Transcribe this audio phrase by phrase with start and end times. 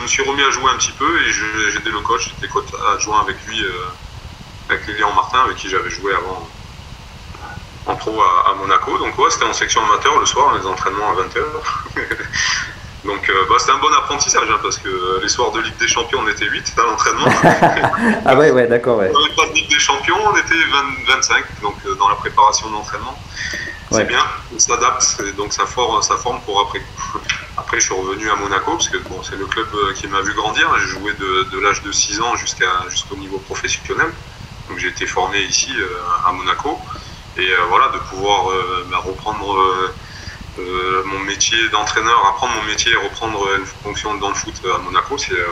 [0.00, 1.30] Je me suis remis à jouer un petit peu et
[1.70, 2.50] j'étais le coach, j'étais
[2.94, 3.70] adjoint avec lui, euh,
[4.70, 6.48] avec Lilian Martin, avec qui j'avais joué avant
[7.86, 8.96] en pro à, à Monaco.
[8.96, 11.42] Donc, ouais, c'était en section amateur le soir, les entraînements à 20h.
[13.04, 15.88] Donc euh, bah, c'était un bon apprentissage hein, parce que les soirs de Ligue des
[15.88, 17.28] Champions on était 8 à l'entraînement.
[18.26, 19.10] ah ouais ouais d'accord ouais.
[19.10, 20.54] Dans les pas de Ligue des Champions on était
[21.08, 23.18] 20, 25 donc euh, dans la préparation d'entraînement.
[23.90, 24.22] C'est bien,
[24.54, 26.82] on s'adapte donc ça forme pour après.
[27.70, 30.20] Après je suis revenu à Monaco parce que bon, c'est le club euh, qui m'a
[30.22, 30.68] vu grandir.
[30.80, 34.12] J'ai joué de, l'âge de 6 ans jusqu'à jusqu'au niveau professionnel.
[34.68, 35.70] Donc j'ai été formé ici
[36.26, 36.78] à Monaco
[37.36, 38.46] et voilà de pouvoir
[38.90, 39.92] bah, reprendre
[40.58, 44.78] euh, mon métier d'entraîneur, apprendre mon métier et reprendre une fonction dans le foot à
[44.78, 45.46] Monaco, c'est euh,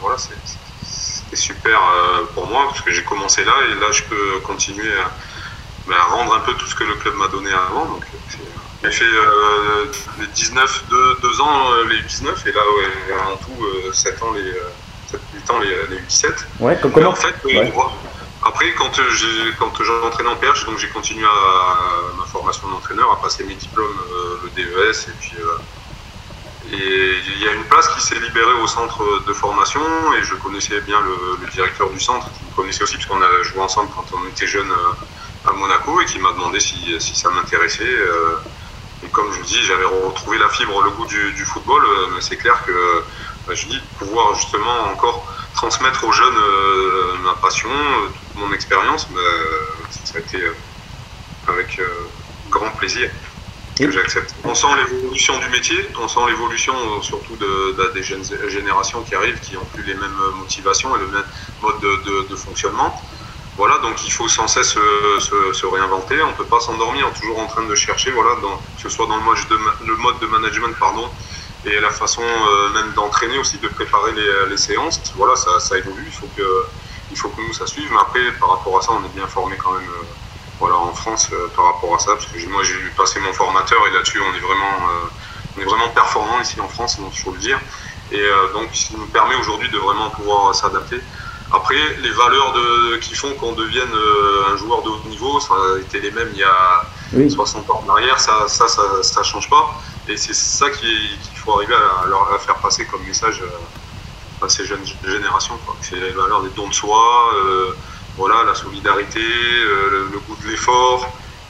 [0.00, 4.40] voilà, c'est super euh, pour moi parce que j'ai commencé là et là je peux
[4.44, 7.86] continuer à, à, rendre un peu tout ce que le club m'a donné avant.
[7.86, 8.04] Donc
[8.82, 9.04] j'ai fait
[10.20, 10.84] les 19,
[11.20, 12.60] 2, ans les 19 et là
[13.32, 14.52] en tout 7 ans les
[15.10, 16.46] 7, 8 ans les, les 17.
[16.60, 17.34] Ouais, comme comment en fait,
[18.44, 19.72] après, quand j'ai quand
[20.06, 24.38] entraîné en perche, donc j'ai continué à, ma formation d'entraîneur, à passer mes diplômes, euh,
[24.44, 25.58] le DES, et puis euh,
[26.70, 29.80] et il y a une place qui s'est libérée au centre de formation,
[30.14, 33.42] et je connaissais bien le, directeur du centre, qui me connaissait aussi parce qu'on a
[33.42, 37.16] joué ensemble quand on était jeune euh, à Monaco, et qui m'a demandé si, si
[37.16, 37.96] ça m'intéressait.
[39.38, 41.82] Je vous dis, j'avais retrouvé la fibre, le goût du, du football,
[42.14, 43.04] mais c'est clair que
[43.46, 46.38] bah, je dis pouvoir justement encore transmettre aux jeunes
[47.22, 47.70] ma passion,
[48.36, 49.20] mon expérience, bah,
[49.90, 50.54] ça a été euh,
[51.46, 51.86] avec euh,
[52.50, 53.10] grand plaisir
[53.76, 54.34] que j'accepte.
[54.44, 59.14] On sent l'évolution du métier, on sent l'évolution euh, surtout de, des jeunes générations qui
[59.14, 61.24] arrivent, qui n'ont plus les mêmes motivations et le même
[61.62, 61.80] mode
[62.28, 63.00] de, fonctionnement.
[63.58, 66.22] Voilà, donc il faut sans cesse se, réinventer.
[66.22, 69.16] On ne peut pas s'endormir, toujours en train de chercher, voilà, que ce soit dans
[69.16, 71.10] le mode de, management, pardon,
[71.66, 72.22] et la façon
[72.72, 74.12] même d'entraîner aussi, de préparer
[74.48, 75.00] les, séances.
[75.16, 76.04] Voilà, ça, évolue.
[76.06, 76.66] Il faut que
[77.10, 77.90] il faut que nous ça suive.
[77.90, 80.04] Mais après, par rapport à ça, on est bien formé quand même euh,
[80.58, 82.12] voilà, en France euh, par rapport à ça.
[82.14, 85.08] Parce que moi, j'ai passé mon formateur et là-dessus, on est vraiment, euh,
[85.56, 87.60] on est vraiment performant ici en France, il faut le dire.
[88.10, 90.98] Et donc, ce qui nous permet aujourd'hui de vraiment pouvoir s'adapter.
[91.50, 93.88] Après, les valeurs de, qui font qu'on devienne
[94.52, 97.82] un joueur de haut niveau, ça a été les mêmes il y a 60 ans
[97.86, 99.80] en arrière, ça, ça, ça, change pas.
[100.08, 103.42] Et c'est ça qu'il faut arriver à, leur, à faire passer comme message
[104.42, 105.58] à ces jeunes générations.
[105.80, 107.72] C'est les valeurs des dons de soi, euh,
[108.16, 111.08] voilà, la solidarité, euh, le, goût de l'effort,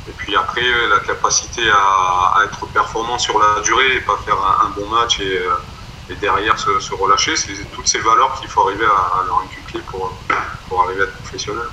[0.08, 4.70] et puis après la capacité à, être performant sur la durée et pas faire un,
[4.70, 5.50] bon match et, euh,
[6.10, 7.36] et derrière se, se relâcher.
[7.36, 10.12] C'est toutes ces valeurs qu'il faut arriver à, à leur inculquer pour,
[10.68, 11.66] pour arriver à être professionnel.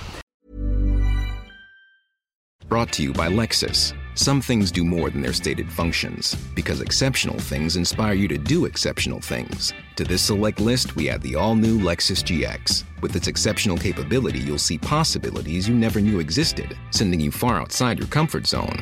[2.67, 3.93] Brought to you by Lexus.
[4.15, 8.65] Some things do more than their stated functions, because exceptional things inspire you to do
[8.65, 9.73] exceptional things.
[9.97, 12.85] To this select list, we add the all new Lexus GX.
[13.01, 17.99] With its exceptional capability, you'll see possibilities you never knew existed, sending you far outside
[17.99, 18.81] your comfort zone.